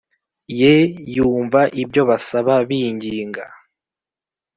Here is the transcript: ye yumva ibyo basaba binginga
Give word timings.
ye 0.59 0.73
yumva 1.15 1.61
ibyo 1.81 2.01
basaba 2.09 2.53
binginga 2.67 3.45